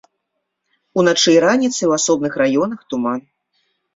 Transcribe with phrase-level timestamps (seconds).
[1.01, 3.21] Уначы і раніцай у асобных раёнах туман.